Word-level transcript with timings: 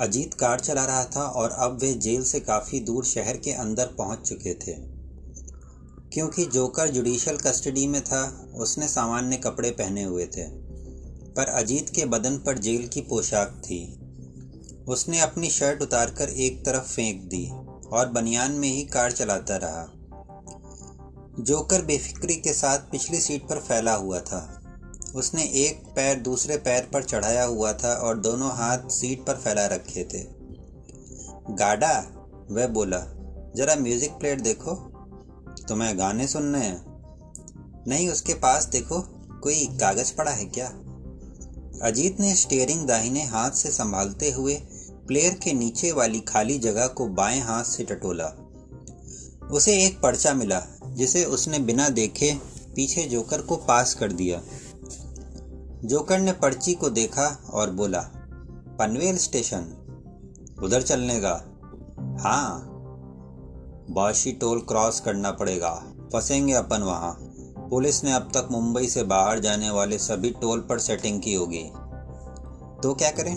Ajit 0.00 0.34
car 0.34 0.60
चला 0.60 0.84
रहा 0.84 1.04
था 1.04 1.22
और 1.22 1.50
अब 1.50 1.78
वे 1.80 1.94
जेल 1.94 2.24
से 2.24 2.40
काफ़ी 2.40 2.80
दूर 2.80 3.04
शहर 3.04 3.36
के 3.36 3.52
अंदर 3.52 3.86
पहुँच 3.86 4.18
चुके 4.28 4.54
थे। 4.54 4.72
क्योंकि 6.12 6.44
जोकर 6.44 6.88
जुडिशल 6.88 7.36
कस्टडी 7.36 7.86
में 7.86 8.04
था, 8.04 8.52
उसने 8.54 8.88
सामान्य 8.88 9.36
कपड़े 9.36 9.70
पहने 9.70 10.02
हुए 10.02 10.26
थे। 10.26 10.42
पर 11.30 11.44
अजीत 11.44 11.90
के 11.90 12.04
बदन 12.04 12.38
पर 12.38 12.58
जेल 12.58 12.88
की 12.88 13.00
पोशाक 13.00 13.62
थी। 13.64 14.00
उसने 14.88 15.20
अपनी 15.20 15.50
शर्ट 15.50 15.82
उतारकर 15.82 16.28
एक 16.28 16.64
तरफ़ 16.64 16.92
फेंक 16.92 17.22
दी 17.22 17.50
और 17.92 18.08
बनियान 18.08 18.52
में 18.52 18.68
ही 18.68 18.84
कार 18.84 19.12
चलाता 19.12 19.56
रहा। 19.56 19.90
जोकर 21.40 21.84
बेफिक्री 21.84 22.34
के 22.34 22.52
साथ 22.52 22.78
पिछली 22.78 23.20
सीट 23.20 23.42
पर 23.48 23.58
फैला 23.58 23.94
हुआ 23.94 24.20
था। 24.20 24.63
उसने 25.14 25.42
एक 25.42 25.82
पैर 25.96 26.20
दूसरे 26.20 26.56
पैर 26.56 26.90
पर 26.92 27.02
चढ़ाया 27.02 27.44
हुआ 27.44 27.72
था 27.72 27.94
और 27.94 28.18
दोनों 28.18 28.50
हाथ 28.50 28.78
सीट 28.78 29.26
पर 29.26 29.34
फैला 29.34 29.66
रखे 29.66 30.04
थे। 30.04 30.26
गाडा, 31.50 32.06
वह 32.50 32.66
बोला, 32.66 32.98
जरा 33.56 33.76
म्यूज़िक 33.76 34.10
प्लेट 34.10 34.40
देखो। 34.40 34.74
तुम्हें 35.68 35.98
गाने 35.98 36.26
सुनने 36.26 36.58
हैं? 36.58 36.84
नहीं, 37.88 38.08
उसके 38.08 38.34
पास 38.34 38.66
देखो, 38.66 39.00
कोई 39.42 39.66
कागज़ 39.66 40.14
पड़ा 40.14 40.30
है 40.30 40.44
क्या? 40.44 40.66
अजीत 41.82 42.20
ने 42.20 42.34
स्टेयरिंग 42.34 42.86
दाहिने 42.86 43.24
हाथ 43.24 43.50
से 43.50 43.70
संभालते 43.70 44.30
हुए 44.30 44.54
प्लेयर 45.06 45.34
के 45.34 45.52
नीचे 45.52 45.92
वाली 45.92 46.20
खाली 46.20 46.58
जगह 46.58 46.86
को 46.86 47.06
बाएँ 47.06 47.40
हाथ 47.40 47.64
से 47.64 47.84
टटोला। 47.84 48.26
उसे 49.50 49.84
एक 49.84 50.00
पर्चा 50.00 50.34
मिला, 50.34 50.62
जिसे 50.86 51.24
उसने 51.24 51.58
बिना 51.58 51.88
देखे 51.88 52.34
पीछे 52.76 53.02
जोकर 53.02 53.40
को 53.40 53.56
पास 53.56 53.94
कर 53.94 54.12
दिया। 54.12 54.42
जोकर 55.84 56.18
ने 56.18 56.32
पर्ची 56.32 56.74
को 56.74 56.90
देखा 56.90 57.50
और 57.50 57.70
बोला, 57.70 58.00
पनवेल 58.78 59.16
स्टेशन, 59.16 59.64
उधर 60.62 60.82
चलने 60.82 61.20
का 61.20 61.34
हाँ 62.20 62.70
बाशी 63.90 64.32
टोल 64.32 64.60
क्रॉस 64.60 65.00
करना 65.00 65.30
पड़ेगा, 65.30 65.70
फंसेंगे 66.12 66.52
अपन 66.52 66.82
वहाँ। 66.82 67.12
पुलिस 67.70 68.04
ने 68.04 68.12
अब 68.12 68.22
तक 68.22 68.48
मुंबई 68.50 68.86
से 68.86 69.02
बाहर 69.02 69.38
जाने 69.38 69.70
वाले 69.70 69.98
सभी 69.98 70.30
टोल 70.30 70.60
पर 70.60 70.78
सेटिंग 70.78 71.22
की 71.22 71.34
होगी। 71.34 71.64
तो 72.82 72.94
क्या 72.94 73.10
करें? 73.10 73.36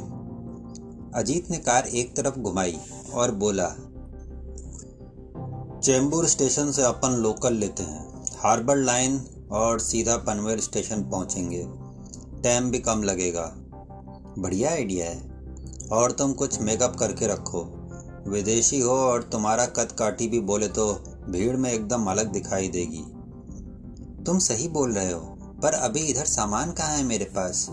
अजीत 1.15 1.51
ने 1.51 1.57
कार 1.57 1.83
एक 1.83 2.15
तरफ़ 2.15 2.39
घुमाई 2.39 2.77
और 3.13 3.31
बोला 3.31 3.69
चेंबूर 5.79 6.27
स्टेशन 6.27 6.71
से 6.71 6.81
अपन 6.81 7.09
लोकल 7.09 7.53
लेते 7.53 7.83
हैं। 7.83 8.25
हार्बर 8.37 8.77
लाइन 8.77 9.25
और 9.51 9.79
सीधा 9.79 10.17
पनवेल 10.17 10.59
स्टेशन 10.59 11.03
पहुँचेंगे। 11.03 11.86
टाइम 12.43 12.69
भी 12.71 12.79
कम 12.79 13.03
लगेगा। 13.03 13.53
बढ़िया 14.39 14.71
आइडिया 14.71 15.05
है। 15.05 15.87
और 15.91 16.11
तुम 16.11 16.33
कुछ 16.33 16.59
मेकअप 16.61 16.95
करके 16.95 17.27
रखो। 17.27 17.63
विदेशी 18.27 18.79
हो 18.79 18.91
और 18.91 19.23
तुम्हारा 19.23 19.65
कद 19.65 19.91
काटी 19.91 20.27
भी 20.27 20.39
बोले 20.39 20.67
तो 20.67 20.93
भीड़ 21.29 21.55
में 21.57 21.71
एकदम 21.71 22.05
अलग 22.05 22.31
दिखाई 22.31 22.67
देगी। 22.67 23.03
तुम 24.23 24.39
सही 24.39 24.67
बोल 24.67 24.93
रहे 24.93 25.11
हो, 25.11 25.19
पर 25.63 25.73
अभी 25.73 25.99
इधर 25.99 26.25
सामान 26.25 26.71
कहाँ 26.71 26.97
है 26.97 27.03
मेरे 27.03 27.25
पास? 27.25 27.65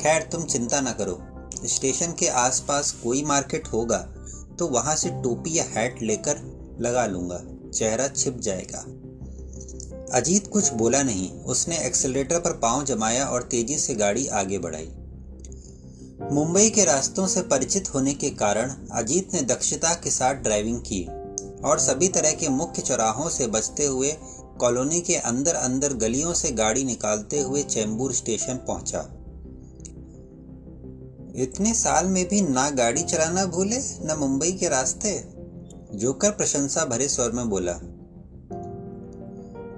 खैर, 0.00 0.22
तुम 0.22 0.42
चिंता 0.42 0.80
ना 0.80 0.92
करो। 0.92 1.18
स्टेशन 1.66 2.12
के 2.12 2.28
आसपास 2.28 2.90
कोई 3.02 3.22
मार्केट 3.24 3.68
होगा 3.68 3.98
तो 4.58 4.66
वहाँ 4.66 4.94
से 4.96 5.10
टोपी 5.22 5.58
या 5.58 5.64
हैट 5.68 6.02
लेकर 6.02 6.40
लगा 6.80 7.06
लूँगा। 7.06 7.40
चेहरा 7.70 8.08
छिप 8.08 8.38
जाएगा। 8.38 8.84
अजीत 10.14 10.46
कुछ 10.46 10.72
बोला 10.72 11.02
नहीं। 11.02 11.30
उसने 11.30 11.78
एक्सेलेटर 11.78 12.38
पर 12.38 12.52
पाँव 12.52 12.84
जमाया 12.84 13.24
और 13.24 13.42
तेज़ी 13.42 13.78
से 13.78 13.94
गाड़ी 13.94 14.26
आगे 14.26 14.58
बढ़ाई। 14.58 14.88
मुंबई 16.32 16.70
के 16.70 16.84
रास्तों 16.84 17.26
से 17.26 17.42
परिचित 17.42 17.94
होने 17.94 18.14
के 18.14 18.30
कारण 18.30 18.74
अजीत 18.92 19.34
ने 19.34 19.42
दक्षता 19.42 19.94
के 19.94 20.10
साथ 20.10 20.34
ड्राइविंग 20.34 20.80
की 20.80 21.04
और 21.64 21.78
सभी 21.78 22.08
तरह 22.08 22.32
के 22.32 22.48
मुख्य 22.48 22.82
चौराहों 22.82 23.28
से 23.28 23.46
बचते 23.46 23.86
हुए 23.86 24.12
कॉलोनी 24.58 25.00
के 25.00 25.14
अंदर 25.14 25.54
अंदर 25.54 25.92
गलियों 25.92 26.34
से 26.34 26.50
गाड़ी 26.50 26.84
निकालते 26.84 27.40
हुए 27.40 27.62
चैम्बूर 27.62 28.12
स्टेशन 28.12 28.54
पहुँचा। 28.54 29.00
इतने 31.36 31.74
साल 31.74 32.06
में 32.06 32.28
भी 32.28 32.42
ना 32.42 32.70
गाड़ी 32.70 33.02
चलाना 33.02 33.46
भूले, 33.46 33.78
न 33.78 34.16
मुंबई 34.18 34.52
के 34.52 34.68
रास्ते? 34.68 35.24
जोकर 35.94 36.30
प्रशंसा 36.30 36.84
भरे 36.84 37.08
स्वर 37.08 37.30
में 37.30 37.48
बोला 37.48 37.72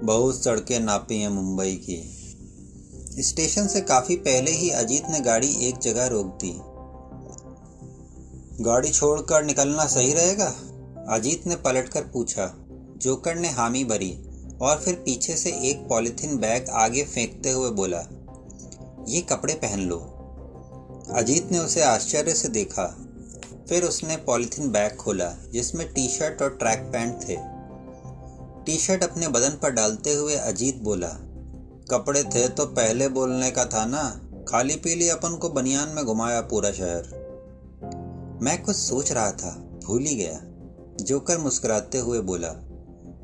बहुत 0.07 0.43
सड़कें 0.43 0.79
नापी 0.79 1.17
हैं 1.21 1.29
मुंबई 1.29 1.71
की। 1.71 3.23
स्टेशन 3.23 3.67
से 3.67 3.81
काफ़ी 3.81 4.15
पहले 4.15 4.51
ही 4.51 4.69
अजीत 4.69 5.03
ने 5.09 5.19
गाड़ी 5.19 5.47
एक 5.67 5.77
जगह 5.77 6.05
रोक 6.05 6.25
दी। 6.25 6.53
गाड़ी 8.63 8.89
छोड़कर 8.89 9.43
निकलना 9.43 9.85
सही 9.85 10.13
रहेगा? 10.13 10.45
अजीत 11.09 11.47
ने 11.47 11.55
पलटकर 11.55 12.01
पूछा। 12.01 12.45
जोकर 12.97 13.35
ने 13.35 13.49
हामी 13.49 13.83
भरी 13.83 14.11
और 14.61 14.77
फिर 14.77 14.93
पीछे 14.95 15.35
से 15.35 15.49
एक 15.49 15.87
पॉलिथीन 15.87 16.37
बैग 16.37 16.69
आगे 16.69 17.03
फेंकते 17.03 17.51
हुए 17.51 17.69
बोला, 17.69 18.01
ये 19.07 19.21
कपड़े 19.21 19.53
पहन 19.53 19.79
लो। 19.79 19.99
अजीत 21.13 21.51
ने 21.51 21.59
उसे 21.59 21.81
आश्चर्य 21.81 22.33
से 22.33 22.47
देखा। 22.47 22.87
फिर 23.69 23.83
उसने 23.83 24.17
पॉलिथीन 24.17 24.71
बैग 24.71 24.95
खोला, 24.95 25.29
जिसमें 25.53 25.93
टी 25.93 26.07
शर्ट 26.07 26.41
और 26.41 26.49
ट्रैक 26.49 26.79
पैंट 26.79 27.29
थे। 27.29 27.56
टी 28.67 28.77
शर्ट 28.77 29.03
अपने 29.03 29.27
बदन 29.27 29.49
पर 29.49 29.71
डालते 29.71 30.13
हुए 30.13 30.35
अजीत 30.35 30.77
बोला, 30.77 31.07
कपड़े 31.91 32.23
थे 32.23 32.47
तो 32.47 32.65
पहले 32.65 33.09
बोलने 33.09 33.51
का 33.51 33.65
था 33.65 33.85
ना, 33.85 34.01
खाली 34.49 34.75
पीली 34.75 35.09
अपन 35.09 35.35
को 35.35 35.49
बनियान 35.49 35.89
में 35.89 36.05
घुमाया 36.05 36.41
पूरा 36.41 36.71
शहर। 36.71 38.39
मैं 38.41 38.63
कुछ 38.63 38.75
सोच 38.75 39.11
रहा 39.11 39.31
था, 39.31 39.79
भूल 39.85 40.01
ही 40.01 40.15
गया। 40.15 40.39
जोकर 41.03 41.37
मुस्कुराते 41.37 41.97
हुए 41.97 42.19
बोला, 42.19 42.49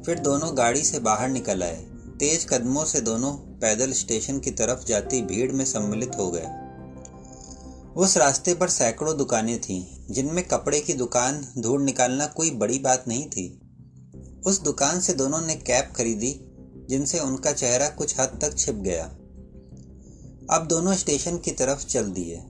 फिर 0.06 0.20
दोनों 0.20 0.58
गाड़ी 0.58 0.84
से 0.84 1.00
बाहर 1.00 1.30
निकल 1.30 1.64
आए। 1.64 1.86
तेज 2.20 2.46
कदमों 2.50 2.86
से 2.86 3.02
दोनों 3.02 3.32
पैदल 3.34 3.92
स्टेशन 3.92 4.40
की 4.40 4.52
तरफ़ 4.52 4.86
जाती 4.86 5.22
भीड़ 5.22 5.52
में 5.52 5.66
सम्मिलित 5.66 6.12
हो 6.18 6.32
गए। 6.32 6.48
उस 7.96 8.18
रास्ते 8.18 8.54
पर 8.54 8.70
सैकड़ों 8.70 9.18
दुकानें 9.18 9.62
थीं, 9.62 10.14
जिनमें 10.14 10.48
कपड़े 10.48 10.80
की 10.80 10.94
दुकान 10.94 11.48
धूड़ 11.58 11.82
निकालना 11.82 12.28
कोई 12.28 12.52
बड़ी 12.52 12.80
बात 12.80 13.04
नहीं 13.08 13.30
थी। 13.30 13.63
उस 14.46 14.62
दुकान 14.62 15.00
से 15.00 15.14
दोनों 15.14 15.42
ने 15.42 15.56
कैप 15.56 15.94
खरीदी, 15.96 16.40
जिनसे 16.90 17.20
उनका 17.20 17.52
चेहरा 17.52 17.88
कुछ 17.88 18.20
हद 18.20 18.40
तक 18.42 18.58
छिप 18.58 18.76
गया। 18.76 19.06
अब 20.50 20.68
दोनों 20.70 20.94
स्टेशन 20.94 21.38
की 21.38 21.52
तरफ़ 21.52 21.86
चल 21.86 22.12
दिए। 22.12 22.44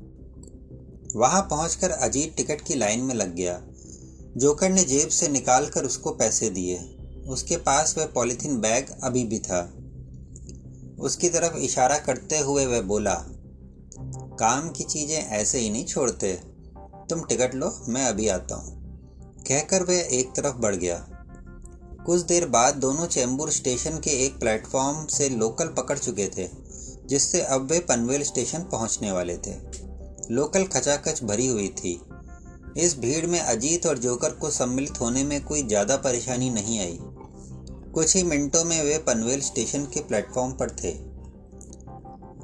वहाँ 1.16 1.42
पहुंचकर 1.42 1.90
अजीत 1.90 2.36
टिकट 2.38 2.62
की 2.62 2.76
लाइन 2.76 3.00
में 3.00 3.16
लग 3.16 3.36
गया। 3.36 3.62
जोकर 4.38 4.70
ने 4.70 4.84
जेब 4.84 5.10
से 5.10 5.28
निकालकर 5.28 5.84
उसको 5.84 6.12
पैसे 6.12 6.50
दिए। 6.50 6.78
उसके 7.28 7.58
पास 7.58 7.96
वह 7.98 8.06
पॉलिथीन 8.06 8.62
बैग 8.62 8.86
अभी 9.04 9.24
भी 9.24 9.40
था। 9.40 9.74
उसकी 11.00 11.30
तरफ़ 11.30 11.58
इशारा 11.58 11.98
करते 11.98 12.40
हुए 12.40 12.66
वह 12.66 12.82
बोला, 12.82 13.26
काम 14.40 14.70
की 14.70 14.84
चीज़ें 14.84 15.18
ऐसे 15.18 15.60
ही 15.60 15.70
नहीं 15.70 15.86
छोड़ते। 15.86 16.34
तुम 17.10 17.24
टिकट 17.24 17.56
लो, 17.56 17.86
मैं 17.88 18.06
अभी 18.06 18.28
आता 18.28 18.56
हूँ। 18.56 18.84
कहकर 19.48 19.84
वह 19.84 19.96
एक 19.96 20.36
तरफ़ 20.36 20.56
बढ़ 20.56 20.76
गया। 20.76 21.13
कुछ 22.06 22.22
देर 22.22 22.46
बाद 22.46 22.76
दोनों 22.76 23.06
चैम्बूर 23.08 23.50
स्टेशन 23.52 24.00
के 24.00 24.12
एक 24.26 24.40
प्लेटफॉर्म 24.40 25.06
से 25.08 25.30
लोकल 25.30 25.68
पकड़ 25.68 25.98
चुके 25.98 26.28
थे, 26.28 26.48
जिससे 27.08 27.42
अब 27.42 27.72
वे 27.72 27.80
पनवेल 27.80 28.24
स्टेशन 28.24 28.64
पहुँचने 28.64 29.12
वाले 29.12 29.38
थे। 29.38 29.54
लोकल 30.32 30.64
खचाखच 30.64 31.24
भरी 31.24 31.48
हुई 31.48 31.68
थी। 31.68 32.02
इस 32.78 32.98
भीड़ 33.00 33.26
में 33.26 33.40
अजीत 33.40 33.86
और 33.86 33.98
जोकर 33.98 34.32
को 34.32 34.50
सम्मिलित 34.50 35.00
होने 35.02 35.24
में 35.24 35.44
कोई 35.44 35.64
ज़्यादा 35.64 35.98
परेशानी 35.98 36.50
नहीं 36.50 36.80
आई। 36.80 36.98
कुछ 37.94 38.16
ही 38.16 38.24
मिनटों 38.24 38.64
में 38.64 38.84
वे 38.84 38.98
पनवेल 38.98 39.42
स्टेशन 39.42 39.86
के 39.86 40.02
प्लेटफॉर्म 40.02 40.52
पर 40.52 40.70
थे। 40.70 40.92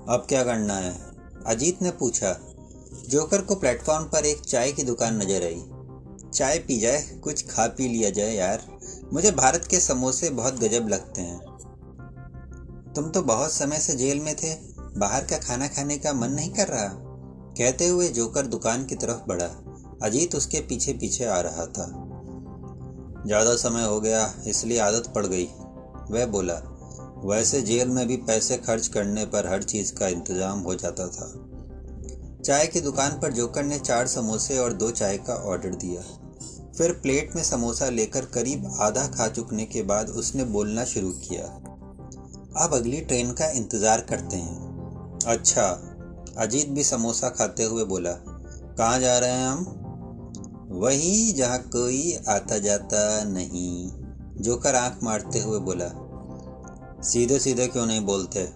अब 0.08 0.26
क्या 0.30 0.44
करना 0.44 0.76
है? 0.76 0.96
अजीत 1.46 1.82
ने 1.82 1.92
पूछा। 1.92 2.38
जोकर 3.10 3.42
को 3.42 3.56
प्लेटफॉर्म 3.56 4.04
पर 4.04 4.26
एक 4.26 4.42
चाय 4.42 4.72
की 4.72 4.84
दुकान 4.84 5.22
नज़र 5.22 5.44
आई। 5.44 5.64
चाय 6.34 6.60
पी 6.60 6.80
जाए, 6.80 7.02
कुछ 7.24 7.46
खा 7.48 7.68
पी 7.68 7.88
लिया 7.88 8.10
जाए 8.10 8.36
यार। 8.36 8.69
मुझे 9.14 9.32
भारत 9.32 9.68
के 9.70 9.80
समोसे 9.80 10.30
बहुत 10.30 10.54
गजब 10.54 10.88
लगते 10.88 11.22
हैं। 11.22 11.40
तुम 12.96 13.10
तो 13.10 13.22
बहुत 13.22 13.52
समय 13.52 13.78
से 13.78 13.94
जेल 13.94 14.20
में 14.20 14.36
थे, 14.36 14.54
बाहर 15.00 15.24
का 15.24 15.38
खाना 15.38 15.68
खाने 15.68 15.98
का 15.98 16.14
मन 16.14 16.32
नहीं 16.32 16.54
कर 16.54 16.68
रहा। 16.68 16.88
कहते 17.58 17.88
हुए 17.88 18.08
जोकर 18.08 18.46
दुकान 18.46 18.86
की 18.86 18.96
तरफ़ 18.96 19.28
बढ़ा। 19.28 19.50
अजीत 20.04 20.36
उसके 20.36 20.60
पीछे 20.60 20.94
पीछे 20.94 21.26
आ 21.26 21.40
रहा 21.40 21.66
था। 21.66 21.86
ज़्यादा 23.26 23.56
समय 23.56 23.86
हो 23.86 24.00
गया, 24.02 24.34
इसलिए 24.48 24.80
आदत 24.80 25.12
पड़ 25.16 25.26
गई। 25.26 25.46
वह 26.12 26.26
बोला, 26.26 26.62
वैसे 27.26 27.62
जेल 27.62 27.88
में 27.88 28.08
भी 28.08 28.18
पैसे 28.18 28.58
खर्च 28.58 28.88
करने 28.88 29.26
पर 29.26 29.48
हर 29.48 29.64
चीज़ 29.64 29.94
का 29.94 30.08
इंतज़ाम 30.08 30.60
हो 30.60 30.76
जाता 30.76 31.08
था। 31.08 31.34
चाय 32.46 32.68
की 32.68 32.82
दुकान 32.82 33.20
पर 33.20 33.34
जोकर 33.34 33.64
ने 33.64 33.80
चार 33.80 34.08
समोसे 34.08 34.58
और 34.58 34.74
दो 34.74 34.92
चाय 34.92 35.18
का 35.18 35.34
ऑर्डर 35.34 35.70
दिया। 35.70 36.02
फिर 36.80 36.92
प्लेट 36.92 37.36
में 37.36 37.44
समोसा 37.44 37.90
लेकर 37.90 38.26
करीब 38.26 38.78
आधा 38.80 39.06
खा 39.08 39.28
चुकने 39.28 39.66
के 39.66 39.82
बाद 39.82 40.10
उसने 40.10 40.44
बोलना 40.44 40.86
शुरू 40.86 41.10
किया। 41.10 41.46
अब 42.64 42.74
अगली 42.74 43.02
ट्रेन 43.02 43.32
का 43.32 43.50
इंतज़ार 43.50 44.02
करते 44.02 44.38
हैं। 44.38 45.20
अच्छा 45.26 45.66
अजीत 46.38 46.70
भी 46.70 46.84
समोसा 46.84 47.30
खाते 47.30 47.64
हुए 47.64 47.84
बोला, 47.84 48.12
कहाँ 48.12 49.00
जा 49.00 49.18
रहे 49.20 49.32
हैं 49.32 49.48
हम? 49.48 49.66
वही 50.72 51.34
जहाँ 51.34 51.60
कोई 51.60 52.18
आता 52.28 52.58
जाता 52.58 53.24
नहीं, 53.24 53.90
जोकर 54.44 54.76
आँख 54.76 55.04
मारते 55.04 55.40
हुए 55.40 55.60
बोला। 55.60 55.92
सीधे 57.04 57.40
सीधे 57.40 57.68
क्यों 57.68 57.86
नहीं 57.86 58.02
बोलते? 58.02 58.50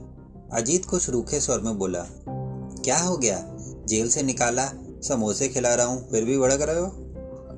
अजीत 0.53 0.85
कुछ 0.85 1.09
रूखे 1.09 1.39
स्वर 1.39 1.59
में 1.59 1.77
बोला, 1.77 2.05
क्या 2.83 2.99
हो 2.99 3.17
गया? 3.17 3.43
जेल 3.87 4.09
से 4.09 4.23
निकाला, 4.23 4.71
समोसे 5.07 5.47
खिला 5.47 5.75
रहा 5.75 5.85
हूँ, 5.85 6.09
फिर 6.11 6.25
भी 6.25 6.37
भड़क 6.37 6.61
रहे 6.61 6.79
हो? 6.79 7.02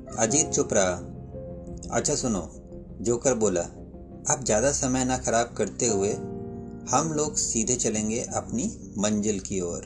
अजीत 0.06 0.50
चुप 0.50 0.68
रहा 0.72 1.96
अच्छा 1.98 2.14
सुनो, 2.14 2.40
जोकर 3.00 3.34
बोला 3.34 3.60
अब 4.30 4.44
ज़्यादा 4.44 4.72
समय 4.72 5.04
ना 5.04 5.18
खराब 5.18 5.54
करते 5.56 5.86
हुए 5.86 6.12
हम 6.90 7.12
लोग 7.12 7.36
सीधे 7.36 7.74
चलेंगे 7.74 8.20
अपनी 8.20 8.64
मंजिल 8.98 9.40
की 9.40 9.60
ओर। 9.60 9.84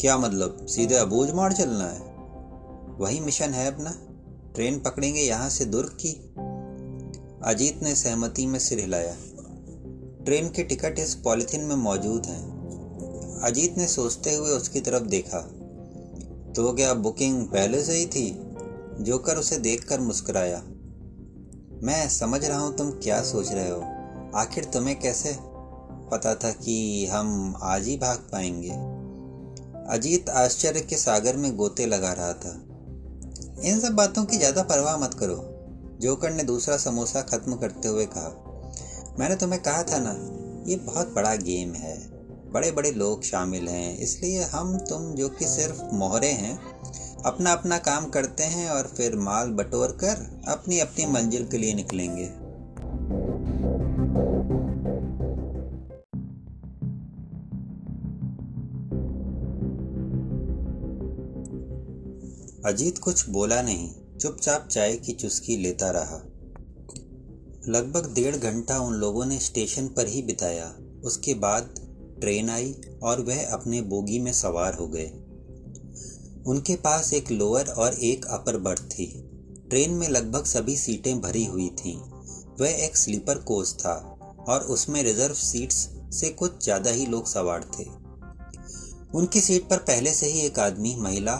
क्या 0.00 0.18
मतलब 0.18 0.66
सीधे 0.66 0.94
अबूझ 0.94 1.30
मार 1.30 1.52
चलना 1.52 1.84
है? 1.84 2.00
वही 2.98 3.20
मिशन 3.20 3.50
है 3.50 3.74
अपना, 3.74 3.90
ट्रेन 4.54 4.78
पकड़ेंगे 4.80 5.20
यहाँ 5.20 5.48
से 5.50 5.64
दुर्ग 5.64 5.88
की। 5.88 6.12
अजीत 7.44 7.82
ने 7.82 7.94
सहमति 7.94 8.46
में 8.46 8.58
सिर 8.58 8.78
हिलाया। 8.78 9.14
ट्रेन 10.24 10.48
के 10.48 10.62
टिकट 10.62 10.98
इस 10.98 11.14
पॉलिथीन 11.14 11.60
में 11.60 11.76
मौजूद 11.76 12.26
हैं। 12.26 13.40
अजीत 13.42 13.78
ने 13.78 13.86
सोचते 13.86 14.34
हुए 14.34 14.50
उसकी 14.50 14.80
तरफ़ 14.80 15.02
देखा। 15.02 15.40
तो 16.56 16.72
क्या 16.72 16.94
बुकिंग 16.94 17.44
पहले 17.46 17.82
से 17.82 17.92
ही 17.92 18.06
थी? 18.06 18.49
जोकर 19.00 19.36
उसे 19.36 19.56
देखकर 19.58 20.00
मुस्कुराया। 20.00 20.62
मैं 21.82 22.08
समझ 22.08 22.44
रहा 22.44 22.58
हूँ 22.58 22.76
तुम 22.76 22.90
क्या 22.92 23.20
सोच 23.22 23.52
रहे 23.52 23.70
हो। 23.70 23.80
आखिर 24.38 24.64
तुम्हें 24.64 24.98
कैसे 25.00 25.36
पता 26.10 26.34
था 26.34 26.50
कि 26.50 27.06
हम 27.06 27.54
आज 27.62 27.86
ही 27.86 27.96
भाग 27.96 28.18
पाएँगे? 28.32 28.70
अजीत 29.90 30.30
आश्चर्य 30.30 30.80
के 30.80 30.96
सागर 30.96 31.36
में 31.36 31.54
गोते 31.56 31.86
लगा 31.86 32.12
रहा 32.12 32.32
था। 32.32 32.52
इन 33.64 33.80
सब 33.80 33.94
बातों 33.94 34.24
की 34.24 34.36
ज़्यादा 34.36 34.62
परवाह 34.62 34.96
मत 34.96 35.14
करो, 35.14 35.36
जोकर 36.00 36.30
ने 36.30 36.42
दूसरा 36.42 36.76
समोसा 36.76 37.22
खत्म 37.22 37.56
करते 37.56 37.88
हुए 37.88 38.06
कहा। 38.06 39.14
मैंने 39.18 39.36
तुम्हें 39.36 39.62
कहा 39.62 39.82
था 39.82 39.98
ना, 39.98 40.14
ये 40.70 40.76
बहुत 40.76 41.12
बड़ा 41.14 41.34
गेम 41.34 41.74
है। 41.74 41.98
बड़े 42.52 42.70
बड़े 42.70 42.90
लोग 42.90 43.22
शामिल 43.22 43.68
हैं, 43.68 43.98
इसलिए 43.98 44.42
हम 44.44 44.76
तुम 44.78 45.14
जो 45.14 45.28
कि 45.28 45.44
सिर्फ़ 45.44 45.82
मोहरे 45.94 46.30
हैं 46.32 46.58
अपना 47.26 47.52
अपना 47.52 47.78
काम 47.78 48.06
करते 48.06 48.42
हैं 48.42 48.70
और 48.70 48.82
फिर 48.82 49.16
माल 49.16 49.50
बटोर 49.50 49.88
कर 49.88 50.44
अपनी 50.48 50.78
अपनी 50.78 51.06
मंजिल 51.06 51.46
के 51.46 51.58
लिए 51.58 51.74
निकलेंगे। 51.74 52.24
अजीत 62.66 62.98
कुछ 62.98 63.28
बोला 63.28 63.62
नहीं, 63.62 63.90
चुपचाप 64.20 64.68
चाय 64.68 64.96
की 64.96 65.12
चुस्की 65.12 65.56
लेता 65.56 65.90
रहा। 65.90 66.22
लगभग 67.68 68.12
डेढ़ 68.14 68.36
घंटा 68.36 68.78
उन 68.78 68.94
लोगों 68.94 69.24
ने 69.24 69.38
स्टेशन 69.38 69.88
पर 69.88 70.06
ही 70.06 70.22
बिताया। 70.22 70.74
उसके 71.04 71.34
बाद 71.34 71.74
ट्रेन 72.20 72.50
आई 72.50 72.74
और 73.02 73.20
वह 73.20 73.46
अपने 73.52 73.82
बोगी 73.82 74.18
में 74.18 74.32
सवार 74.32 74.74
हो 74.74 74.88
गए। 74.88 75.12
उनके 76.46 76.76
पास 76.76 77.12
एक 77.12 77.30
लोअर 77.30 77.66
और 77.66 77.94
एक 77.94 78.24
अपर 78.24 78.56
बर्थ 78.56 78.82
थी। 78.82 79.06
ट्रेन 79.70 79.90
में 79.90 80.08
लगभग 80.08 80.44
सभी 80.44 80.76
सीटें 80.76 81.20
भरी 81.20 81.44
हुई 81.44 81.68
थीं। 81.68 81.98
वह 82.60 82.68
एक 82.68 82.96
स्लीपर 82.96 83.38
कोच 83.38 83.72
था 83.72 83.94
और 84.48 84.60
उसमें 84.60 85.02
रिज़र्व 85.02 85.34
सीट्स 85.34 85.88
से 86.12 86.28
कुछ 86.28 86.64
ज़्यादा 86.64 86.90
ही 86.90 87.06
लोग 87.06 87.26
सवार 87.26 87.70
थे। 87.78 87.84
उनकी 89.14 89.40
सीट 89.40 89.68
पर 89.68 89.76
पहले 89.76 90.10
से 90.10 90.26
ही 90.26 90.40
एक 90.40 90.58
आदमी, 90.58 90.94
महिला 90.94 91.34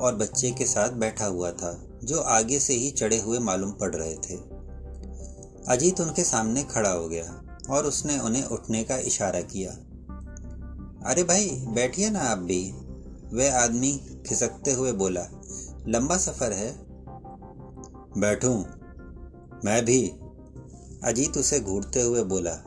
और 0.00 0.14
बच्चे 0.14 0.50
के 0.50 0.64
साथ 0.64 0.90
बैठा 0.90 1.26
हुआ 1.26 1.50
था, 1.50 1.98
जो 2.04 2.20
आगे 2.20 2.60
से 2.60 2.74
ही 2.74 2.90
चढ़े 2.90 3.20
हुए 3.20 3.38
मालूम 3.38 3.72
पड़ 3.72 3.94
रहे 3.94 4.14
थे। 4.14 4.36
अजीत 5.68 6.00
उनके 6.00 6.24
सामने 6.24 6.62
खड़ा 6.62 6.90
हो 6.90 7.08
गया 7.08 7.44
और 7.70 7.86
उसने 7.86 8.18
उन्हें 8.18 8.44
उठने 8.44 8.84
का 8.84 8.96
इशारा 8.96 9.40
किया। 9.40 9.70
अरे 11.10 11.24
भाई, 11.24 11.50
बैठिए 11.50 12.10
ना 12.10 12.20
आप 12.20 12.38
भी। 12.38 12.74
वह 13.34 13.58
आदमी 13.58 14.22
खिसकते 14.28 14.72
हुए 14.72 14.92
बोला 14.92 15.26
लंबा 15.88 16.16
सफ़र 16.16 16.52
है। 16.52 16.76
बैठूं। 18.18 18.64
मैं 19.64 19.84
भी। 19.84 20.08
अजीत 21.04 21.36
उसे 21.36 21.60
घूरते 21.60 22.02
हुए 22.02 22.22
बोला 22.22 22.64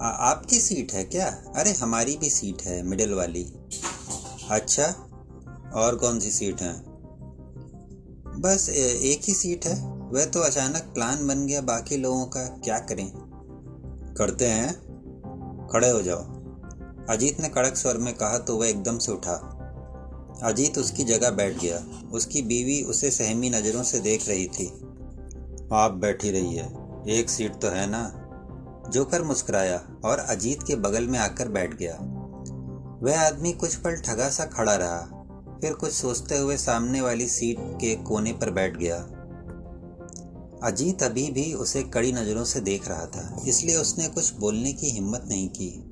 आ, 0.00 0.08
आपकी 0.08 0.60
सीट 0.60 0.92
है 0.92 1.04
क्या? 1.04 1.28
अरे 1.56 1.72
हमारी 1.72 2.16
भी 2.16 2.30
सीट 2.30 2.62
है 2.62 2.82
मिडिल 2.82 3.14
वाली। 3.14 3.52
अच्छा 4.50 4.84
और 5.74 5.96
कौन 5.96 6.20
सी 6.20 6.30
सीट 6.30 6.60
है? 6.62 6.82
बस 8.40 8.66
ए, 8.68 9.00
एक 9.02 9.20
ही 9.24 9.34
सीट 9.34 9.66
है। 9.66 9.92
वह 10.10 10.24
तो 10.24 10.40
अचानक 10.40 10.82
प्लान 10.94 11.26
बन 11.28 11.46
गया 11.46 11.60
बाकी 11.60 11.96
लोगों 11.96 12.26
का। 12.26 12.42
क्या 12.42 12.78
करें? 12.78 13.12
करते 14.18 14.46
हैं। 14.46 14.72
खड़े 15.72 15.90
हो 15.90 16.02
जाओ। 16.02 16.35
अजीत 17.10 17.40
ने 17.40 17.48
कड़क 17.48 17.76
स्वर 17.76 17.96
में 17.96 18.14
कहा 18.14 18.38
तो 18.38 18.56
वह 18.56 18.68
एकदम 18.68 18.98
से 18.98 19.12
उठा। 19.12 19.34
अजीत 20.42 20.78
उसकी 20.78 21.04
जगह 21.04 21.30
बैठ 21.30 21.58
गया। 21.60 21.78
उसकी 22.12 22.42
बीवी 22.42 22.82
उसे 22.82 23.10
सहमी 23.10 23.50
नज़रों 23.50 23.82
से 23.82 23.98
देख 23.98 24.28
रही 24.28 24.46
थी। 24.46 24.66
आप 25.72 25.92
बैठी 25.92 26.30
रही 26.30 26.54
है 26.54 26.66
एक 27.08 27.30
सीट 27.30 27.52
तो 27.52 27.68
है 27.68 27.86
ना? 27.86 28.22
जोकर 28.92 29.22
मुस्कुराया 29.22 29.82
और 30.04 30.18
अजीत 30.18 30.62
के 30.62 30.76
बगल 30.76 31.06
में 31.06 31.18
आकर 31.18 31.48
बैठ 31.48 31.74
गया। 31.74 31.98
वह 33.02 33.20
आदमी 33.20 33.52
कुछ 33.52 33.74
पल 33.74 33.96
ठगा 33.96 34.28
सा 34.28 34.44
खड़ा 34.44 34.74
रहा। 34.74 35.00
फिर 35.60 35.72
कुछ 35.72 35.92
सोचते 35.92 36.38
हुए 36.38 36.56
सामने 36.56 37.00
वाली 37.00 37.28
सीट 37.28 37.58
के 37.60 37.94
कोने 37.94 38.32
पर 38.32 38.50
बैठ 38.50 38.76
गया। 38.76 38.96
अजीत 40.62 41.02
अभी 41.02 41.30
भी 41.30 41.52
उसे 41.52 41.82
कड़ी 41.82 42.12
नज़रों 42.12 42.44
से 42.44 42.60
देख 42.60 42.88
रहा 42.88 43.06
था, 43.06 43.42
इसलिए 43.46 43.76
उसने 43.76 44.08
कुछ 44.08 44.34
बोलने 44.34 44.72
की 44.72 44.90
हिम्मत 44.90 45.24
नहीं 45.28 45.48
की। 45.48 45.85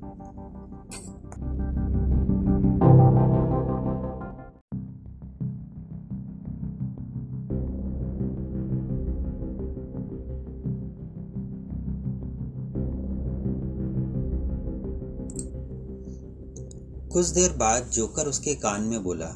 कुछ 17.15 17.27
देर 17.27 17.51
बाद 17.51 17.83
जोकर 17.83 18.27
उसके 18.27 18.55
कान 18.55 18.81
में 18.81 19.03
बोला, 19.03 19.35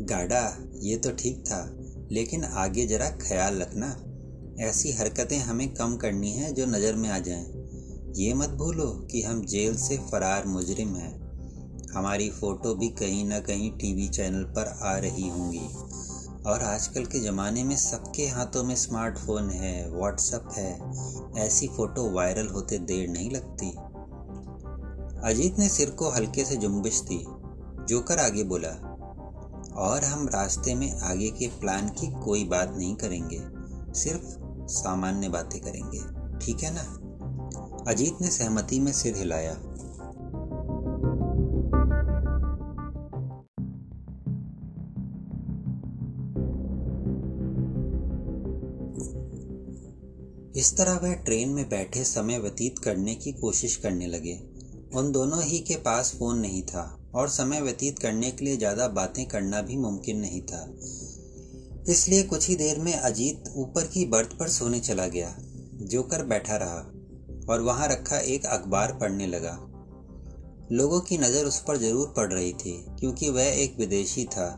गाड़ा, 0.00 0.58
ये 0.82 0.96
तो 0.96 1.10
ठीक 1.10 1.40
था, 1.40 1.76
लेकिन 2.12 2.44
आगे 2.44 2.86
जरा 2.86 3.10
ख्याल 3.10 3.58
रखना। 3.62 3.96
ऐसी 4.64 4.92
हरकतें 4.92 5.38
हमें 5.38 5.74
कम 5.74 5.96
करनी 5.96 6.32
है 6.32 6.52
जो 6.52 6.66
नज़र 6.66 6.94
में 6.94 7.08
आ 7.08 7.18
जाएँ। 7.18 7.46
ये 8.16 8.34
मत 8.34 8.48
भूलो 8.48 8.86
कि 9.10 9.22
हम 9.22 9.44
जेल 9.44 9.76
से 9.76 9.96
फरार 9.96 10.46
मुजरिम 10.46 10.94
हैं। 10.96 11.14
हमारी 11.94 12.30
फ़ोटो 12.30 12.74
भी 12.74 12.88
कहीं 12.88 13.24
ना 13.24 13.40
कहीं 13.40 13.70
टीवी 13.70 14.08
चैनल 14.08 14.44
पर 14.44 14.78
आ 14.82 14.98
रही 14.98 15.28
होंगी। 15.28 15.68
और 16.46 16.62
आजकल 16.62 17.04
के 17.04 17.20
ज़माने 17.20 17.64
में 17.64 17.76
सबके 17.76 18.26
हाथों 18.26 18.64
में 18.64 18.76
स्मार्टफ़ोन 18.76 19.50
है 19.50 19.90
व्हाट्सअप 19.90 20.48
है। 20.56 20.80
ऐसी 21.46 21.68
फ़ोटो 21.68 22.10
वायरल 22.10 22.46
होते 22.46 22.78
देर 22.78 23.08
नहीं 23.08 23.30
लगती। 23.30 23.72
अजीत 25.26 25.58
ने 25.58 25.68
सिर 25.68 25.90
को 25.90 26.08
हल्के 26.08 26.44
से 26.44 26.56
जुम्बिश 26.56 27.00
दी। 27.00 27.24
जोकर 27.88 28.18
आगे 28.18 28.44
बोला, 28.44 28.68
और 29.76 30.04
हम 30.04 30.28
रास्ते 30.28 30.74
में 30.74 31.00
आगे 31.00 31.30
के 31.30 31.46
प्लान 31.46 31.88
की 31.88 32.24
कोई 32.24 32.44
बात 32.44 32.74
नहीं 32.76 32.96
करेंगे, 32.96 33.40
सिर्फ़ 34.00 34.24
सामान्य 34.68 35.28
बातें 35.28 35.60
करेंगे। 35.60 35.98
ठीक 36.38 36.60
है 36.62 36.74
ना? 36.74 37.00
अजीत 37.92 38.16
ने 38.20 38.28
सहमति 38.28 38.80
में 38.80 38.92
सिर 38.92 39.16
हिलाया। 39.16 39.52
इस 50.56 50.74
तरह 50.76 50.94
वह 50.94 51.14
ट्रेन 51.14 51.48
में 51.48 51.68
बैठे 51.68 52.04
समय 52.04 52.38
व्यतीत 52.38 52.78
करने 52.78 53.14
की 53.14 53.32
कोशिश 53.32 53.76
करने 53.76 54.06
लगे। 54.06 54.55
उन 54.96 55.10
दोनों 55.12 55.42
ही 55.42 55.58
के 55.58 55.74
पास 55.76 56.14
फ़ोन 56.18 56.38
नहीं 56.38 56.62
था 56.62 56.82
और 57.14 57.28
समय 57.28 57.60
व्यतीत 57.60 57.98
करने 57.98 58.30
के 58.30 58.44
लिए 58.44 58.56
ज़्यादा 58.56 58.86
बातें 58.88 59.24
करना 59.26 59.60
भी 59.62 59.76
मुमकिन 59.76 60.18
नहीं 60.20 60.40
था। 60.42 60.60
इसलिए 61.88 62.22
कुछ 62.22 62.48
ही 62.48 62.56
देर 62.56 62.78
में 62.78 62.92
अजीत 62.94 63.52
ऊपर 63.56 63.86
की 63.86 64.04
बर्थ 64.04 64.32
पर 64.38 64.48
सोने 64.48 64.80
चला 64.80 65.06
गया 65.06 65.34
जोकर 65.82 66.24
बैठा 66.24 66.56
रहा 66.56 66.78
और 67.48 67.60
वहाँ 67.60 67.88
रखा 67.88 68.18
एक 68.18 68.46
अखबार 68.46 68.92
पढ़ने 68.92 69.26
लगा। 69.26 69.58
लोगों 70.72 71.00
की 71.00 71.18
नज़र 71.18 71.44
उस 71.44 71.60
पर 71.60 71.76
ज़रूर 71.76 72.12
पड़ 72.16 72.32
रही 72.32 72.52
थी, 72.52 72.84
क्योंकि 73.00 73.28
वह 73.30 73.46
एक 73.54 73.76
विदेशी 73.78 74.24
था। 74.24 74.50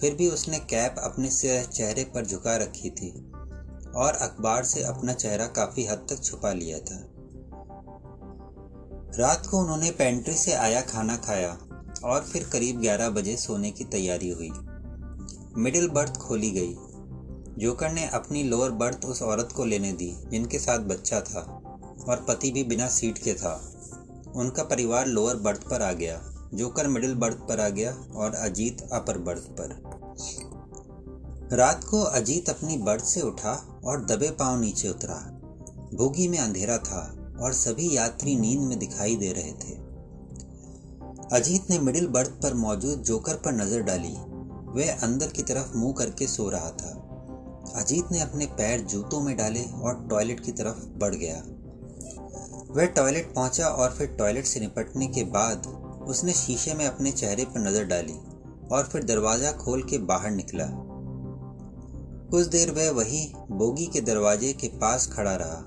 फिर 0.00 0.14
भी 0.14 0.28
उसने 0.28 0.58
कैप 0.58 0.94
अपने 0.98 1.30
चेहरे 1.30 2.04
पर 2.04 2.26
झुका 2.26 2.56
रखी 2.56 2.90
थी 2.90 3.10
और 3.96 4.14
अखबार 4.14 4.64
से 4.64 4.82
अपना 4.82 5.12
चेहरा 5.12 5.46
काफ़ी 5.46 5.84
हद 5.86 6.06
तक 6.10 6.22
छुपा 6.22 6.52
लिया 6.52 6.78
था। 6.78 6.96
रात 9.18 9.46
को 9.46 9.58
उन्होंने 9.58 9.90
पेंट्री 9.90 10.34
से 10.34 10.52
आया 10.52 10.80
खाना 10.80 11.16
खाया 11.16 11.58
और 12.04 12.20
फिर 12.20 12.48
करीब 12.52 12.80
11 12.80 13.10
बजे 13.10 13.36
सोने 13.36 13.70
की 13.70 13.84
तैयारी 13.84 14.30
हुई। 14.30 14.50
मिडिल 15.56 15.88
बर्थ 15.88 16.16
खोली 16.16 16.50
गई। 16.50 16.74
जोकर 17.58 17.90
ने 17.90 18.08
अपनी 18.08 18.42
लोअर 18.42 18.70
बर्थ 18.70 19.04
उस 19.04 19.22
औरत 19.22 19.48
को 19.56 19.64
लेने 19.64 19.92
दी, 19.92 20.16
जिनके 20.30 20.58
साथ 20.58 20.78
बच्चा 20.78 21.20
था 21.20 21.40
और 22.08 22.24
पति 22.28 22.50
भी 22.50 22.64
बिना 22.64 22.88
सीट 22.88 23.18
के 23.18 23.34
था। 23.34 23.74
उनका 24.36 24.62
परिवार 24.62 25.06
लोअर 25.06 25.36
बर्थ 25.36 25.62
पर 25.62 25.82
आ 25.82 25.92
गया। 25.92 26.48
जोकर 26.54 26.88
मिडिल 26.88 27.14
बर्थ 27.14 27.36
पर 27.36 27.60
आ 27.60 27.68
गया 27.68 27.92
और 28.14 28.34
अजीत 28.34 28.88
अपर 28.92 29.18
बर्थ 29.18 29.42
पर। 29.42 29.94
रात 31.52 31.84
को 31.84 32.00
अजीत 32.00 32.50
अपनी 32.50 32.78
बर्थ 32.78 33.04
से 33.04 33.20
उठा 33.20 33.80
और 33.84 34.04
दबे 34.04 34.30
पाँव 34.30 34.60
नीचे 34.60 34.88
उतरा। 34.88 35.30
बोगी 35.94 36.28
में 36.28 36.38
अंधेरा 36.38 36.78
था। 36.78 37.23
और 37.44 37.52
सभी 37.52 37.96
यात्री 37.96 38.36
नींद 38.36 38.60
में 38.60 38.78
दिखाई 38.78 39.16
दे 39.16 39.32
रहे 39.32 39.52
थे। 39.52 39.74
अजीत 41.32 41.70
ने 41.70 41.78
मिडिल 41.78 42.06
बर्थ 42.06 42.30
पर 42.42 42.54
मौजूद 42.54 42.98
जोकर 42.98 43.34
पर 43.34 43.52
नज़र 43.52 43.82
डाली। 43.82 44.14
वह 44.72 44.92
अंदर 45.02 45.26
की 45.26 45.42
तरफ़ 45.42 45.76
मुँह 45.76 45.92
करके 45.92 46.26
सो 46.26 46.48
रहा 46.50 46.70
था। 46.70 47.00
अजीत 47.76 48.12
ने 48.12 48.20
अपने 48.20 48.46
पैर 48.46 48.80
जूतों 48.80 49.20
में 49.20 49.36
डाले 49.36 49.62
और 49.62 50.06
टॉयलेट 50.10 50.40
की 50.40 50.52
तरफ़ 50.52 50.84
बढ़ 50.98 51.14
गया। 51.14 51.42
वह 52.70 52.86
टॉयलेट 52.86 53.34
पहुँचा 53.34 53.66
और 53.66 53.90
फिर 53.90 54.06
टॉयलेट 54.06 54.44
से 54.44 54.60
निपटने 54.60 55.06
के 55.06 55.24
बाद 55.24 55.66
उसने 56.08 56.32
शीशे 56.32 56.74
में 56.74 56.86
अपने 56.86 57.12
चेहरे 57.12 57.44
पर 57.44 57.60
नज़र 57.60 57.84
डाली 57.84 58.18
और 58.72 58.88
फिर 58.92 59.04
दरवाज़ा 59.04 59.52
खोल 59.52 59.82
के 59.82 59.98
बाहर 59.98 60.30
निकला। 60.30 60.68
कुछ 62.30 62.46
देर 62.46 62.70
वह 62.70 62.90
वही 62.90 63.32
बोगी 63.50 63.86
के 63.86 64.00
दरवाजे 64.00 64.52
के 64.52 64.68
पास 64.68 65.06
खड़ा 65.06 65.34
रहा। 65.34 65.64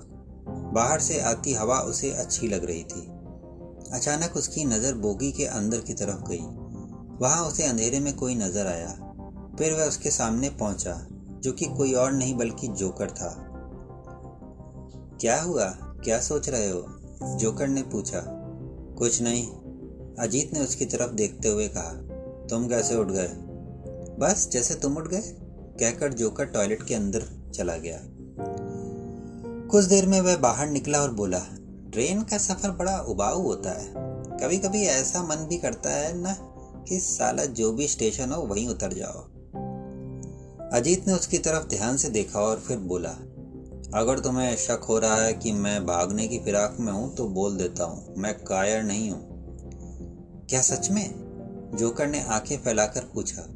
बाहर 0.72 1.00
से 1.00 1.20
आती 1.20 1.52
हवा 1.52 1.78
उसे 1.78 2.10
अच्छी 2.10 2.48
लग 2.48 2.64
रही 2.64 2.84
थी। 2.84 3.18
अचानक 3.92 4.36
उसकी 4.36 4.64
नज़र 4.64 4.94
बोगी 4.94 5.32
के 5.32 5.44
अंदर 5.44 5.80
की 5.80 5.94
तरफ़ 5.94 6.28
गई। 6.28 6.40
वहाँ 7.18 7.44
उसे 7.44 7.64
अंधेरे 7.64 8.00
में 8.00 8.16
कोई 8.16 8.34
नज़र 8.34 8.66
आया। 8.66 8.88
फिर 9.58 9.72
वह 9.72 9.84
उसके 9.84 10.10
सामने 10.10 10.50
पहुँचा, 10.50 11.06
जो 11.40 11.52
कि 11.52 11.64
कोई 11.64 11.92
और 11.92 12.12
नहीं 12.12 12.36
बल्कि 12.36 12.68
जोकर 12.68 13.10
था। 13.10 13.44
क्या 15.20 15.42
हुआ? 15.42 15.64
क्या 16.04 16.20
सोच 16.20 16.48
रहे 16.48 16.70
हो? 16.70 16.84
जोकर 17.22 17.68
ने 17.68 17.82
पूछा। 17.82 18.22
कुछ 18.98 19.22
नहीं। 19.22 19.46
अजीत 20.18 20.54
ने 20.54 20.60
उसकी 20.60 20.84
तरफ़ 20.84 21.12
देखते 21.12 21.48
हुए 21.48 21.68
कहा। 21.68 21.90
तुम 22.46 22.68
कैसे 22.68 22.96
उठ 22.96 23.06
गए? 23.10 23.28
बस 24.18 24.48
जैसे 24.52 24.74
तुम 24.74 24.96
उठ 24.96 25.08
गए, 25.08 25.22
कहकर 25.80 26.12
जोकर 26.12 26.44
टॉयलेट 26.44 26.82
के 26.82 26.94
अंदर 26.94 27.52
चला 27.54 27.76
गया। 27.76 27.98
कुछ 29.70 29.84
देर 29.84 30.06
में 30.06 30.20
वह 30.20 30.36
बाहर 30.36 30.66
निकला 30.66 31.00
और 31.00 31.10
बोला, 31.10 31.38
ट्रेन 31.92 32.22
का 32.22 32.38
सफ़र 32.38 32.70
बड़ा 32.70 32.96
उबाऊ 33.00 33.42
होता 33.42 33.70
है। 33.70 33.92
कभी 34.38 34.58
कभी 34.58 34.82
ऐसा 34.82 35.22
मन 35.22 35.44
भी 35.44 35.58
करता 35.58 35.90
है 35.90 36.16
ना 36.18 36.32
कि 36.88 36.98
साला 37.00 37.44
जो 37.44 37.72
भी 37.72 37.88
स्टेशन 37.88 38.32
हो 38.32 38.40
वहीं 38.42 38.68
उतर 38.68 38.92
जाओ। 38.92 39.20
अजीत 40.72 41.06
ने 41.08 41.12
उसकी 41.12 41.38
तरफ़ 41.38 41.66
ध्यान 41.66 41.96
से 41.96 42.08
देखा 42.08 42.40
और 42.40 42.58
फिर 42.58 42.78
बोला, 42.78 43.10
अगर 43.94 44.18
तुम्हें 44.18 44.56
शक 44.56 44.86
हो 44.88 44.98
रहा 44.98 45.16
है 45.16 45.34
कि 45.34 45.52
मैं 45.52 45.86
भागने 45.86 46.28
की 46.28 46.38
फिराक 46.38 46.76
में 46.80 46.92
हूँ 46.92 47.14
तो 47.14 47.28
बोल 47.28 47.56
देता 47.56 47.84
हूँ, 47.84 48.14
मैं 48.18 48.34
कायर 48.34 48.82
नहीं 48.82 49.10
हूँ। 49.10 50.46
क्या 50.50 50.60
सच 50.62 50.90
में? 50.90 51.06
जोकर 51.74 52.06
ने 52.06 52.22
आँखें 52.22 52.56
फैलाकर 52.56 53.10
पूछा, 53.14 53.48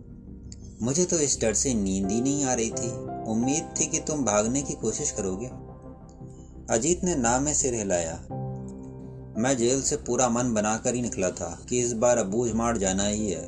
मुझे 0.82 1.04
तो 1.04 1.18
इस 1.18 1.40
डर 1.40 1.54
से 1.54 1.74
नींद 1.74 2.10
ही 2.10 2.20
नहीं 2.20 2.44
आ 2.44 2.54
रही 2.54 2.70
थी। 2.70 2.94
उम्मीद 3.30 3.74
थी 3.80 3.86
कि 3.86 3.98
तुम 3.98 4.24
भागने 4.24 4.62
की 4.62 4.74
कोशिश 4.74 5.10
करोगे। 5.10 5.71
अजीत 6.70 7.04
ने 7.04 7.14
ना 7.14 7.40
में 7.40 7.54
सिर 7.54 7.74
हिलाया। 7.74 8.14
मैं 9.38 9.56
जेल 9.56 9.82
से 9.82 9.96
पूरा 9.96 10.28
मन 10.28 10.54
बनाकर 10.54 10.94
ही 10.94 11.02
निकला 11.02 11.30
था 11.30 11.66
कि 11.68 11.80
इस 11.80 11.92
बार 11.92 12.18
अबूझ 12.18 12.52
मार 12.52 12.76
जाना 12.76 13.04
ही 13.04 13.30
है 13.30 13.44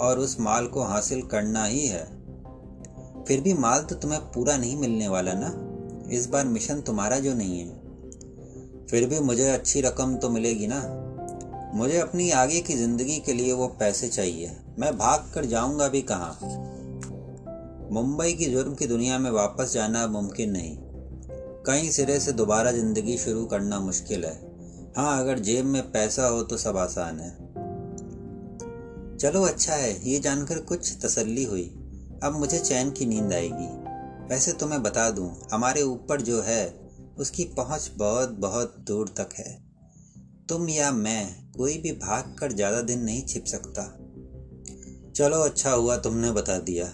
और 0.00 0.18
उस 0.18 0.40
माल 0.40 0.66
को 0.66 0.82
हासिल 0.82 1.22
करना 1.22 1.64
ही 1.64 1.86
है। 1.86 2.04
फिर 3.24 3.40
भी 3.40 3.54
माल 3.54 3.82
तो 3.82 3.94
तुम्हें 3.94 4.20
पूरा 4.20 4.56
नहीं 4.56 4.76
मिलने 4.76 5.08
वाला 5.08 5.32
ना? 5.34 5.52
इस 6.12 6.28
बार 6.28 6.44
मिशन 6.44 6.80
तुम्हारा 6.80 7.18
जो 7.18 7.34
नहीं 7.34 7.60
है। 7.60 7.68
फिर 8.86 9.08
भी 9.08 9.20
मुझे 9.20 9.48
अच्छी 9.48 9.80
रकम 9.80 10.16
तो 10.16 10.30
मिलेगी 10.30 10.66
ना? 10.66 11.06
मुझे 11.74 11.98
अपनी 11.98 12.30
आगे 12.30 12.60
की 12.60 12.74
ज़िंदगी 12.74 13.18
के 13.18 13.32
लिए 13.32 13.52
वो 13.52 13.66
पैसे 13.66 14.08
चाहिए। 14.08 14.56
मैं 14.78 14.98
भाग 14.98 15.30
कर 15.34 15.44
जाऊँगा 15.44 15.88
भी 15.88 16.02
कहा? 16.02 16.38
मुंबई 17.92 18.32
की 18.32 18.44
जुर्म 18.44 18.74
की 18.74 18.86
दुनिया 18.86 19.18
में 19.18 19.30
वापस 19.30 19.72
जाना 19.74 20.06
मुमकिन 20.06 20.50
नहीं। 20.50 20.89
कई 21.70 21.90
सिरे 21.90 22.20
से 22.20 22.32
दोबारा 22.32 22.72
ज़िंदगी 22.72 23.18
शुरू 23.18 23.46
करना 23.46 23.80
मुश्किल 23.80 24.24
है। 24.24 24.34
हाँ 24.96 25.20
अगर 25.20 25.38
जेब 25.38 25.64
में 25.64 25.92
पैसा 25.92 26.26
हो 26.26 26.42
तो 26.42 26.56
सब 26.56 26.76
आसान 26.76 27.20
है। 27.20 27.30
चलो 29.16 29.42
अच्छा 29.42 29.72
है। 29.72 30.10
ये 30.10 30.18
जानकर 30.18 30.58
कुछ 30.58 30.98
तसल्ली 31.04 31.44
हुई। 31.44 31.64
अब 32.22 32.32
मुझे 32.32 32.58
चैन 32.58 32.90
की 32.90 33.06
नींद 33.06 33.32
आएगी। 33.32 33.68
वैसे 34.28 34.52
तो 34.52 34.66
मैं 34.66 34.82
बता 34.82 35.10
दूँ, 35.10 35.48
हमारे 35.52 35.82
ऊपर 35.82 36.20
जो 36.20 36.42
है, 36.42 36.74
उसकी 37.18 37.44
पहुँच 37.44 37.90
बहुत 37.96 38.28
बहुत 38.28 38.76
दूर 38.78 39.08
तक 39.08 39.28
है। 39.38 39.62
तुम 40.48 40.68
या 40.68 40.92
मैं, 40.92 41.50
कोई 41.56 41.78
भी 41.78 41.92
भाग 41.92 42.36
कर 42.38 42.52
ज़्यादा 42.52 42.80
दिन 42.80 43.00
नहीं 43.00 43.26
छिप 43.26 43.44
सकता। 43.44 43.82
चलो 45.16 45.36
अच्छा 45.36 45.70
हुआ 45.70 45.96
तुमने 45.96 46.32
बता 46.32 46.58
दिया। 46.58 46.92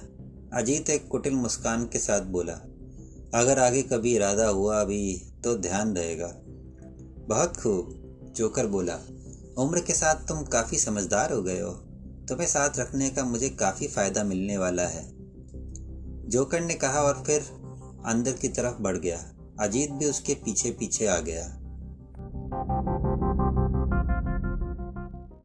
अजीत 0.53 0.91
एक 0.91 1.09
कुटिल 1.09 1.35
मुस्कान 1.35 1.85
के 1.85 1.99
साथ 1.99 2.21
बोला 2.21 2.61
अगर 3.37 3.59
आगे 3.59 3.83
कभी 3.83 4.15
इरादा 4.15 4.49
हुआ 4.49 4.81
अभी 4.81 5.33
तो 5.45 5.55
ध्यान 5.55 5.97
रहेगा। 5.97 6.35
बहुत 7.29 7.57
खूब, 7.57 8.03
जोकर 8.37 8.67
बोला। 8.67 8.99
उम्र 9.59 9.81
के 9.81 9.95
साथ 9.95 10.15
तुम 10.15 10.43
काफ़ी 10.43 10.79
समझदार 10.79 11.33
हो 11.33 11.43
गए 11.43 11.61
हो। 11.61 11.71
तुम्हें 12.29 12.47
साथ 12.47 12.71
रखने 12.79 13.11
का 13.11 13.25
मुझे 13.25 13.49
काफ़ी 13.49 13.89
फ़ायदा 13.89 14.25
मिलने 14.25 14.59
वाला 14.59 14.87
है। 14.87 15.13
जोकर 16.29 16.61
ने 16.61 16.75
कहा 16.75 17.01
और 17.01 17.25
फिर 17.27 17.41
अंदर 18.07 18.33
की 18.33 18.49
तरफ़ 18.49 18.83
बढ़ 18.83 18.97
गया। 18.97 19.33
अजीत 19.61 19.91
भी 19.91 20.05
उसके 20.05 20.35
पीछे 20.35 20.71
पीछे 20.71 21.07
आ 21.07 21.19
गया। 21.19 21.66